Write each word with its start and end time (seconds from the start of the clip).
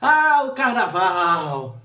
Ah, 0.00 0.44
o 0.46 0.52
carnaval! 0.52 1.76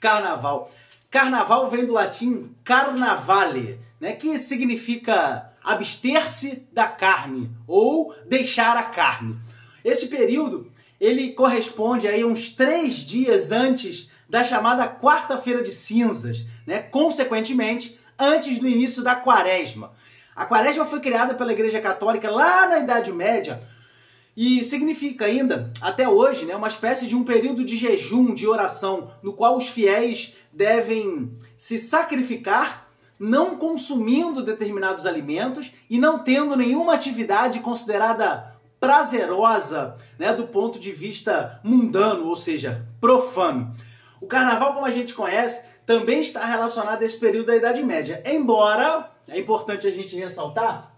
Carnaval. 0.00 0.70
Carnaval 1.10 1.68
vem 1.68 1.84
do 1.84 1.92
latim 1.92 2.54
carnavale, 2.64 3.78
né, 4.00 4.12
que 4.12 4.38
significa 4.38 5.50
abster-se 5.62 6.68
da 6.72 6.86
carne 6.86 7.50
ou 7.66 8.14
deixar 8.26 8.76
a 8.76 8.84
carne. 8.84 9.36
Esse 9.84 10.08
período 10.08 10.70
ele 11.00 11.32
corresponde 11.32 12.06
aí 12.06 12.24
uns 12.24 12.52
três 12.52 12.96
dias 12.96 13.50
antes 13.50 14.10
da 14.28 14.44
chamada 14.44 14.86
quarta-feira 14.86 15.62
de 15.62 15.72
cinzas, 15.72 16.46
né? 16.66 16.80
consequentemente 16.80 17.98
antes 18.18 18.58
do 18.58 18.68
início 18.68 19.02
da 19.02 19.14
quaresma. 19.14 19.92
A 20.36 20.46
quaresma 20.46 20.84
foi 20.84 21.00
criada 21.00 21.34
pela 21.34 21.52
Igreja 21.52 21.80
Católica 21.80 22.30
lá 22.30 22.68
na 22.68 22.78
Idade 22.78 23.10
Média 23.12 23.60
e 24.42 24.64
significa 24.64 25.26
ainda, 25.26 25.70
até 25.82 26.08
hoje, 26.08 26.46
né, 26.46 26.56
uma 26.56 26.66
espécie 26.66 27.06
de 27.06 27.14
um 27.14 27.22
período 27.22 27.62
de 27.62 27.76
jejum, 27.76 28.32
de 28.32 28.48
oração, 28.48 29.10
no 29.22 29.34
qual 29.34 29.58
os 29.58 29.68
fiéis 29.68 30.34
devem 30.50 31.36
se 31.58 31.78
sacrificar, 31.78 32.88
não 33.18 33.58
consumindo 33.58 34.42
determinados 34.42 35.04
alimentos 35.04 35.72
e 35.90 35.98
não 35.98 36.20
tendo 36.20 36.56
nenhuma 36.56 36.94
atividade 36.94 37.60
considerada 37.60 38.58
prazerosa 38.80 39.98
né, 40.18 40.32
do 40.32 40.46
ponto 40.46 40.80
de 40.80 40.90
vista 40.90 41.60
mundano, 41.62 42.26
ou 42.26 42.34
seja, 42.34 42.86
profano. 42.98 43.76
O 44.22 44.26
carnaval, 44.26 44.72
como 44.72 44.86
a 44.86 44.90
gente 44.90 45.12
conhece, 45.12 45.68
também 45.84 46.20
está 46.20 46.46
relacionado 46.46 47.02
a 47.02 47.04
esse 47.04 47.20
período 47.20 47.48
da 47.48 47.56
Idade 47.56 47.82
Média, 47.82 48.22
embora 48.24 49.10
é 49.28 49.38
importante 49.38 49.86
a 49.86 49.90
gente 49.90 50.16
ressaltar 50.16 50.94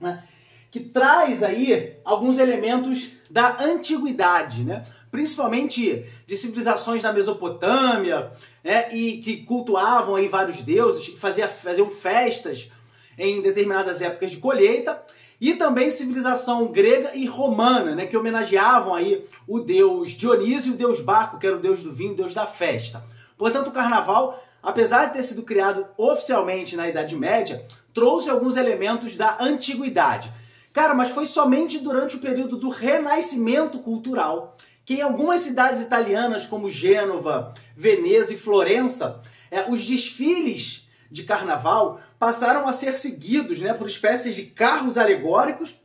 né, 0.00 0.22
que 0.70 0.80
traz 0.80 1.42
aí 1.42 1.96
alguns 2.04 2.38
elementos 2.38 3.10
da 3.30 3.62
antiguidade, 3.62 4.64
né? 4.64 4.84
principalmente 5.10 6.04
de 6.26 6.36
civilizações 6.36 7.02
da 7.02 7.12
Mesopotâmia, 7.12 8.30
né? 8.62 8.88
e 8.92 9.18
que 9.18 9.44
cultuavam 9.44 10.16
aí 10.16 10.28
vários 10.28 10.62
deuses, 10.62 11.08
fazia, 11.18 11.48
faziam 11.48 11.90
festas 11.90 12.70
em 13.18 13.42
determinadas 13.42 14.00
épocas 14.00 14.30
de 14.30 14.36
colheita, 14.38 15.02
e 15.40 15.54
também 15.54 15.90
civilização 15.90 16.66
grega 16.66 17.14
e 17.14 17.24
romana, 17.24 17.94
né? 17.94 18.06
que 18.06 18.16
homenageavam 18.16 18.94
aí 18.94 19.24
o 19.46 19.60
deus 19.60 20.12
Dionísio 20.12 20.72
e 20.72 20.74
o 20.74 20.78
deus 20.78 21.00
Baco, 21.00 21.38
que 21.38 21.46
era 21.46 21.56
o 21.56 21.60
deus 21.60 21.82
do 21.82 21.92
vinho, 21.92 22.14
deus 22.14 22.34
da 22.34 22.46
festa. 22.46 23.04
Portanto, 23.36 23.68
o 23.68 23.72
carnaval, 23.72 24.42
apesar 24.62 25.06
de 25.06 25.12
ter 25.12 25.22
sido 25.22 25.42
criado 25.42 25.86
oficialmente 25.96 26.76
na 26.76 26.88
Idade 26.88 27.14
Média, 27.14 27.64
trouxe 27.94 28.28
alguns 28.28 28.56
elementos 28.56 29.16
da 29.16 29.36
antiguidade. 29.40 30.30
Cara, 30.72 30.94
mas 30.94 31.10
foi 31.10 31.26
somente 31.26 31.78
durante 31.78 32.16
o 32.16 32.20
período 32.20 32.56
do 32.56 32.68
renascimento 32.68 33.78
cultural 33.80 34.56
que 34.84 34.94
em 34.94 35.02
algumas 35.02 35.40
cidades 35.40 35.82
italianas 35.82 36.46
como 36.46 36.70
Gênova, 36.70 37.52
Veneza 37.76 38.32
e 38.32 38.38
Florença, 38.38 39.20
é, 39.50 39.70
os 39.70 39.84
desfiles 39.84 40.88
de 41.10 41.24
carnaval 41.24 42.00
passaram 42.18 42.66
a 42.66 42.72
ser 42.72 42.96
seguidos 42.96 43.60
né, 43.60 43.74
por 43.74 43.86
espécies 43.86 44.34
de 44.34 44.44
carros 44.44 44.96
alegóricos 44.96 45.78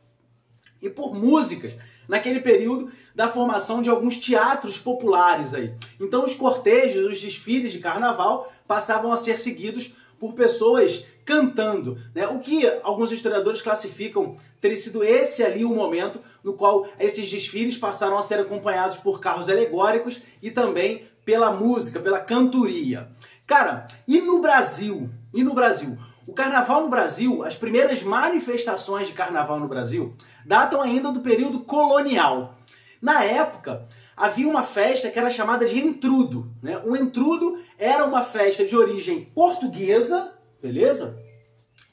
e 0.80 0.88
por 0.88 1.14
músicas 1.14 1.72
naquele 2.08 2.40
período 2.40 2.90
da 3.14 3.28
formação 3.28 3.82
de 3.82 3.90
alguns 3.90 4.18
teatros 4.18 4.78
populares 4.78 5.52
aí. 5.52 5.74
Então 6.00 6.24
os 6.24 6.34
cortejos, 6.34 7.12
os 7.12 7.20
desfiles 7.20 7.72
de 7.72 7.80
carnaval 7.80 8.50
passavam 8.66 9.12
a 9.12 9.18
ser 9.18 9.38
seguidos 9.38 9.94
por 10.24 10.32
pessoas 10.32 11.04
cantando, 11.22 11.98
né? 12.14 12.26
O 12.26 12.40
que 12.40 12.66
alguns 12.82 13.12
historiadores 13.12 13.60
classificam 13.60 14.38
ter 14.58 14.74
sido 14.78 15.04
esse 15.04 15.44
ali 15.44 15.66
o 15.66 15.74
momento 15.74 16.18
no 16.42 16.54
qual 16.54 16.88
esses 16.98 17.30
desfiles 17.30 17.76
passaram 17.76 18.16
a 18.16 18.22
ser 18.22 18.40
acompanhados 18.40 18.96
por 18.96 19.20
carros 19.20 19.50
alegóricos 19.50 20.22
e 20.42 20.50
também 20.50 21.06
pela 21.26 21.52
música, 21.52 22.00
pela 22.00 22.20
cantoria. 22.20 23.10
Cara, 23.46 23.86
e 24.08 24.22
no 24.22 24.40
Brasil? 24.40 25.10
E 25.34 25.44
no 25.44 25.52
Brasil? 25.52 25.98
O 26.26 26.32
carnaval 26.32 26.80
no 26.80 26.88
Brasil, 26.88 27.44
as 27.44 27.56
primeiras 27.56 28.02
manifestações 28.02 29.06
de 29.06 29.12
carnaval 29.12 29.60
no 29.60 29.68
Brasil, 29.68 30.14
datam 30.46 30.80
ainda 30.80 31.12
do 31.12 31.20
período 31.20 31.60
colonial. 31.60 32.54
Na 33.02 33.22
época, 33.22 33.86
havia 34.16 34.48
uma 34.48 34.62
festa 34.62 35.10
que 35.10 35.18
era 35.18 35.30
chamada 35.30 35.66
de 35.66 35.78
entrudo. 35.78 36.50
Né? 36.62 36.80
O 36.84 36.96
entrudo 36.96 37.58
era 37.78 38.04
uma 38.04 38.22
festa 38.22 38.64
de 38.64 38.76
origem 38.76 39.24
portuguesa, 39.34 40.32
beleza? 40.62 41.18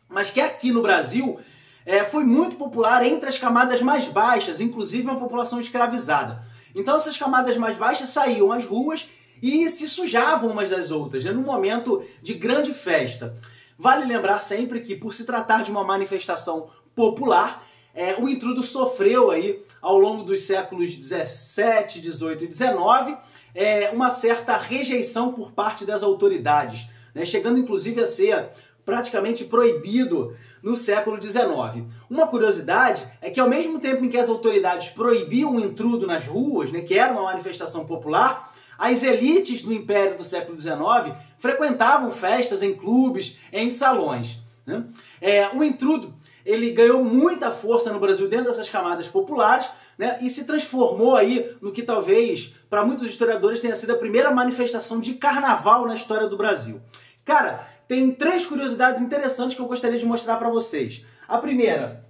Mas 0.08 0.30
que 0.30 0.42
aqui 0.42 0.72
no 0.72 0.82
Brasil 0.82 1.40
é, 1.86 2.04
foi 2.04 2.24
muito 2.24 2.56
popular 2.56 3.06
entre 3.06 3.30
as 3.30 3.38
camadas 3.38 3.82
mais 3.82 4.08
baixas, 4.08 4.62
inclusive 4.62 5.04
uma 5.04 5.20
população 5.20 5.60
escravizada. 5.60 6.44
Então 6.76 6.96
essas 6.96 7.18
camadas 7.18 7.58
mais 7.58 7.78
baixas 7.78 8.10
saíam 8.10 8.52
às 8.52 8.66
ruas 8.66 9.10
e 9.42 9.68
se 9.70 9.90
sujavam 9.90 10.52
umas 10.52 10.70
das 10.70 10.92
outras, 10.92 11.24
né, 11.24 11.32
num 11.32 11.42
momento 11.42 12.04
de 12.22 12.34
grande 12.36 12.74
festa. 12.74 13.36
Vale 13.78 14.06
lembrar 14.06 14.40
sempre 14.42 14.82
que, 14.82 14.96
por 14.96 15.14
se 15.14 15.26
tratar 15.26 15.64
de 15.64 15.72
uma 15.72 15.84
manifestação 15.84 16.70
popular, 16.96 17.66
é, 17.94 18.16
o 18.16 18.28
intrudo 18.28 18.64
sofreu 18.64 19.32
aí, 19.32 19.62
ao 19.82 19.98
longo 19.98 20.24
dos 20.24 20.44
séculos 20.44 20.96
17, 20.96 22.00
18 22.00 22.46
e 22.46 22.48
19, 22.48 23.18
é, 23.54 23.90
uma 23.90 24.10
certa 24.10 24.56
rejeição 24.58 25.34
por 25.34 25.52
parte 25.52 25.86
das 25.86 26.04
autoridades, 26.04 26.88
né, 27.14 27.26
chegando 27.26 27.60
inclusive 27.60 28.02
a 28.02 28.08
ser 28.08 28.50
praticamente 28.86 29.46
proibido 29.46 30.36
no 30.64 30.76
século 30.76 31.22
XIX. 31.22 31.86
Uma 32.10 32.28
curiosidade 32.28 33.06
é 33.22 33.30
que 33.30 33.40
ao 33.40 33.50
mesmo 33.50 33.80
tempo 33.80 34.06
em 34.06 34.10
que 34.10 34.18
as 34.18 34.30
autoridades 34.30 34.90
proibiam 34.90 35.56
o 35.56 35.60
intrudo 35.60 36.08
nas 36.08 36.26
ruas, 36.26 36.72
né, 36.72 36.82
que 36.82 36.98
era 36.98 37.12
uma 37.12 37.24
manifestação 37.24 37.86
popular, 37.86 38.54
as 38.78 39.04
elites 39.04 39.64
do 39.64 39.74
Império 39.74 40.18
do 40.18 40.26
século 40.26 40.58
XIX 40.58 41.16
frequentavam 41.38 42.10
festas 42.10 42.64
em 42.64 42.74
clubes, 42.74 43.38
em 43.54 43.70
salões. 43.70 44.42
Né? 44.66 44.84
É, 45.22 45.50
o 45.50 45.64
intrudo 45.64 46.14
ele 46.46 46.72
ganhou 46.72 47.04
muita 47.04 47.52
força 47.52 47.92
no 47.92 48.00
Brasil 48.00 48.28
dentro 48.28 48.46
dessas 48.46 48.70
camadas 48.70 49.08
populares 49.08 49.70
né, 49.98 50.18
e 50.22 50.30
se 50.30 50.46
transformou 50.46 51.16
aí 51.16 51.56
no 51.62 51.72
que 51.72 51.84
talvez 51.84 52.56
para 52.70 52.86
muitos 52.86 53.08
historiadores 53.08 53.62
tenha 53.62 53.76
sido 53.76 53.92
a 53.92 53.98
primeira 53.98 54.32
manifestação 54.32 55.00
de 55.00 55.14
carnaval 55.14 55.86
na 55.86 55.96
história 55.96 56.28
do 56.28 56.38
Brasil. 56.38 56.82
Cara, 57.24 57.68
tem 57.88 58.12
três 58.12 58.46
curiosidades 58.46 59.02
interessantes 59.02 59.56
que 59.56 59.62
eu 59.62 59.68
gostaria 59.68 60.00
de 60.00 60.06
mostrar 60.06 60.38
para 60.38 60.50
vocês. 60.50 61.06
A 61.28 61.38
primeira, 61.38 62.06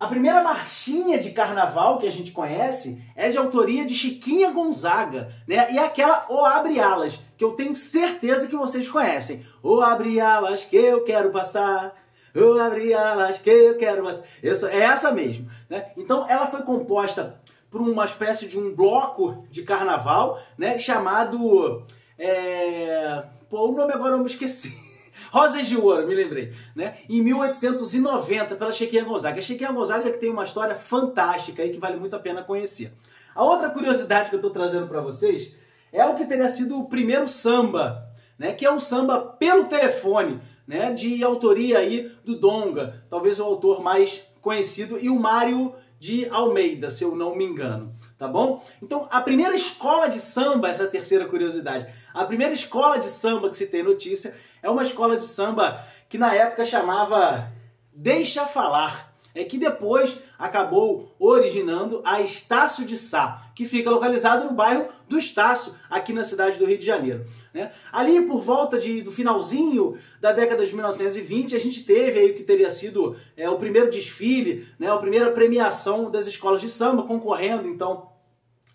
a 0.00 0.06
primeira 0.06 0.42
marchinha 0.42 1.18
de 1.18 1.30
carnaval 1.30 1.98
que 1.98 2.06
a 2.06 2.10
gente 2.10 2.32
conhece 2.32 3.02
é 3.14 3.28
de 3.28 3.36
autoria 3.36 3.84
de 3.84 3.94
Chiquinha 3.94 4.50
Gonzaga, 4.50 5.32
né? 5.46 5.72
E 5.72 5.78
é 5.78 5.84
aquela 5.84 6.26
O 6.28 6.44
Abre 6.44 6.80
Alas, 6.80 7.20
que 7.36 7.44
eu 7.44 7.52
tenho 7.52 7.76
certeza 7.76 8.48
que 8.48 8.56
vocês 8.56 8.88
conhecem. 8.88 9.44
O 9.62 9.80
Abre 9.80 10.20
Alas 10.20 10.64
que 10.64 10.76
eu 10.76 11.04
quero 11.04 11.30
passar. 11.30 12.03
O 12.34 12.58
Abre 12.58 12.92
Alas 12.92 13.38
que 13.38 13.50
eu 13.50 13.76
quero 13.76 14.02
passar. 14.02 14.24
Essa, 14.42 14.70
é 14.70 14.80
essa 14.80 15.12
mesmo, 15.12 15.48
né? 15.68 15.86
Então 15.96 16.28
ela 16.28 16.46
foi 16.46 16.62
composta 16.62 17.40
por 17.70 17.80
uma 17.80 18.04
espécie 18.04 18.48
de 18.48 18.58
um 18.58 18.74
bloco 18.74 19.46
de 19.50 19.62
carnaval, 19.62 20.40
né? 20.58 20.78
Chamado... 20.78 21.84
É... 22.18 23.24
Pô, 23.48 23.68
o 23.68 23.72
nome 23.72 23.92
agora 23.92 24.14
eu 24.14 24.18
me 24.18 24.26
esqueci. 24.26 24.82
Rosas 25.30 25.66
de 25.66 25.76
Ouro, 25.76 26.06
me 26.06 26.14
lembrei, 26.14 26.52
né? 26.74 26.98
Em 27.08 27.22
1890, 27.22 28.56
pela 28.56 28.72
Chiquinha 28.72 29.04
Gonzaga. 29.04 29.38
A 29.38 29.42
Chiquinha 29.42 29.72
Gonzaga 29.72 30.10
que 30.10 30.18
tem 30.18 30.30
uma 30.30 30.44
história 30.44 30.74
fantástica 30.74 31.62
aí 31.62 31.70
que 31.70 31.78
vale 31.78 31.96
muito 31.96 32.16
a 32.16 32.18
pena 32.18 32.42
conhecer. 32.42 32.92
A 33.34 33.42
outra 33.42 33.70
curiosidade 33.70 34.28
que 34.28 34.34
eu 34.34 34.38
estou 34.38 34.50
trazendo 34.50 34.86
para 34.86 35.00
vocês 35.00 35.56
é 35.92 36.04
o 36.04 36.14
que 36.14 36.26
teria 36.26 36.48
sido 36.48 36.78
o 36.78 36.88
primeiro 36.88 37.28
samba, 37.28 38.08
né? 38.38 38.52
Que 38.52 38.66
é 38.66 38.72
um 38.72 38.80
samba 38.80 39.20
pelo 39.20 39.64
telefone, 39.64 40.40
né? 40.66 40.92
De 40.92 41.22
autoria 41.22 41.78
aí 41.78 42.10
do 42.24 42.36
Donga, 42.36 43.04
talvez 43.08 43.38
o 43.40 43.44
autor 43.44 43.82
mais 43.82 44.26
conhecido, 44.40 44.98
e 44.98 45.08
o 45.08 45.18
Mário 45.18 45.74
de 45.98 46.28
Almeida, 46.28 46.90
se 46.90 47.02
eu 47.02 47.16
não 47.16 47.34
me 47.34 47.44
engano 47.44 47.94
tá 48.24 48.28
bom? 48.28 48.64
Então, 48.82 49.06
a 49.10 49.20
primeira 49.20 49.54
escola 49.54 50.08
de 50.08 50.20
samba, 50.20 50.68
essa 50.68 50.84
é 50.84 50.86
terceira 50.86 51.26
curiosidade, 51.26 51.92
a 52.12 52.24
primeira 52.24 52.52
escola 52.52 52.98
de 52.98 53.06
samba 53.06 53.50
que 53.50 53.56
se 53.56 53.66
tem 53.66 53.82
notícia 53.82 54.34
é 54.62 54.70
uma 54.70 54.82
escola 54.82 55.16
de 55.16 55.24
samba 55.24 55.84
que 56.08 56.16
na 56.16 56.34
época 56.34 56.64
chamava 56.64 57.52
Deixa 57.92 58.46
Falar, 58.46 59.13
é 59.34 59.42
que 59.44 59.58
depois 59.58 60.18
acabou 60.38 61.14
originando 61.18 62.00
a 62.04 62.20
Estácio 62.20 62.86
de 62.86 62.96
Sá, 62.96 63.50
que 63.54 63.64
fica 63.64 63.90
localizado 63.90 64.44
no 64.44 64.52
bairro 64.52 64.88
do 65.08 65.18
Estácio, 65.18 65.74
aqui 65.90 66.12
na 66.12 66.22
cidade 66.22 66.58
do 66.58 66.64
Rio 66.64 66.78
de 66.78 66.86
Janeiro. 66.86 67.26
Né? 67.52 67.72
Ali 67.92 68.20
por 68.22 68.40
volta 68.40 68.78
de, 68.78 69.02
do 69.02 69.10
finalzinho 69.10 69.98
da 70.20 70.32
década 70.32 70.64
de 70.64 70.72
1920, 70.72 71.56
a 71.56 71.58
gente 71.58 71.84
teve 71.84 72.20
aí 72.20 72.30
o 72.30 72.34
que 72.34 72.44
teria 72.44 72.70
sido 72.70 73.16
é, 73.36 73.50
o 73.50 73.58
primeiro 73.58 73.90
desfile, 73.90 74.68
né, 74.78 74.90
a 74.90 74.96
primeira 74.98 75.32
premiação 75.32 76.10
das 76.10 76.26
escolas 76.26 76.60
de 76.60 76.70
samba, 76.70 77.02
concorrendo 77.02 77.68
então 77.68 78.14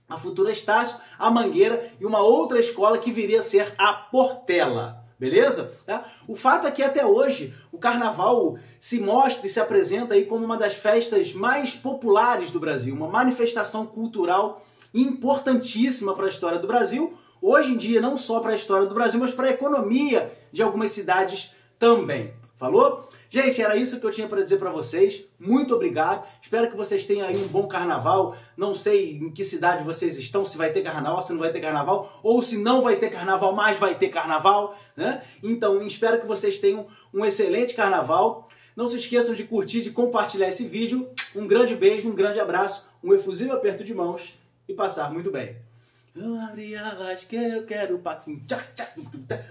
a 0.10 0.18
futura 0.18 0.52
Estácio, 0.52 1.00
a 1.18 1.30
Mangueira 1.30 1.94
e 2.00 2.06
uma 2.06 2.20
outra 2.20 2.60
escola 2.60 2.98
que 2.98 3.12
viria 3.12 3.40
a 3.40 3.44
ser 3.44 3.74
a 3.78 3.94
Portela. 3.94 4.99
Beleza? 5.19 5.74
Tá? 5.86 6.06
O 6.27 6.36
fato 6.36 6.66
é 6.66 6.71
que 6.71 6.81
até 6.81 7.06
hoje 7.06 7.54
o 7.74 7.77
carnaval 7.77 8.57
se 8.80 9.01
mostra 9.01 9.45
e 9.45 9.50
se 9.50 9.60
apresenta 9.60 10.13
aí 10.13 10.25
como 10.25 10.45
uma 10.45 10.57
das 10.57 10.75
festas 10.75 11.33
mais 11.33 11.75
populares 11.75 12.51
do 12.51 12.60
Brasil, 12.60 12.95
uma 12.95 13.10
manifestação 13.10 13.86
cultural 13.86 14.66
importantíssima 14.94 16.16
para 16.16 16.27
a 16.27 16.30
história 16.30 16.57
do 16.57 16.68
Brasil. 16.68 17.13
Hoje 17.42 17.74
em 17.74 17.77
dia, 17.77 18.00
não 18.00 18.18
só 18.18 18.39
para 18.39 18.54
a 18.54 18.56
história 18.56 18.88
do 18.88 18.95
Brasil, 18.95 19.19
mas 19.19 19.33
para 19.33 19.48
a 19.48 19.51
economia 19.51 20.31
de 20.54 20.63
algumas 20.63 20.92
cidades 20.92 21.54
também. 21.77 22.33
Falou? 22.60 23.08
Gente, 23.30 23.62
era 23.62 23.78
isso 23.78 24.02
que 24.02 24.06
eu 24.06 24.12
tinha 24.12 24.28
para 24.28 24.44
dizer 24.44 24.58
para 24.58 24.70
vocês. 24.70 25.24
Muito 25.40 25.74
obrigado. 25.74 26.28
Espero 26.42 26.70
que 26.70 26.76
vocês 26.76 27.08
tenham 27.08 27.26
aí 27.26 27.38
um 27.38 27.48
bom 27.48 27.70
carnaval. 27.70 28.36
Não 28.58 28.76
sei 28.76 29.16
em 29.16 29.32
que 29.32 29.46
cidade 29.46 29.82
vocês 29.82 30.18
estão, 30.18 30.44
se 30.44 30.58
vai 30.58 30.70
ter 30.74 30.82
carnaval, 30.82 31.22
se 31.22 31.32
não 31.32 31.40
vai 31.40 31.54
ter 31.54 31.62
carnaval, 31.62 32.20
ou 32.22 32.44
se 32.44 32.58
não 32.58 32.82
vai 32.82 32.98
ter 32.98 33.12
carnaval, 33.12 33.56
mas 33.56 33.80
vai 33.80 33.96
ter 33.96 34.10
carnaval, 34.10 34.78
né? 34.94 35.24
Então, 35.42 35.82
espero 35.88 36.20
que 36.20 36.28
vocês 36.28 36.60
tenham 36.60 36.86
um 37.14 37.24
excelente 37.24 37.76
carnaval. 37.76 38.50
Não 38.76 38.90
se 38.90 38.98
esqueçam 38.98 39.34
de 39.34 39.46
curtir, 39.46 39.82
de 39.82 39.92
compartilhar 39.92 40.50
esse 40.50 40.66
vídeo. 40.68 41.10
Um 41.34 41.48
grande 41.48 41.78
beijo, 41.78 42.10
um 42.10 42.16
grande 42.16 42.42
abraço, 42.42 42.90
um 43.02 43.14
efusivo 43.14 43.54
aperto 43.54 43.86
de 43.86 43.94
mãos 43.94 44.38
e 44.68 44.74
passar 44.74 45.14
muito 45.14 45.32
bem. 45.32 45.69
Eu 46.16 46.40
abri 46.40 46.76
a 46.76 46.94
laje 46.94 47.26
que 47.26 47.36
eu 47.36 47.66
quero 47.66 48.00
pra... 48.00 48.24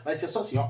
Vai 0.05 0.15
ser 0.15 0.29
só 0.29 0.41
assim, 0.41 0.59
ó. 0.59 0.69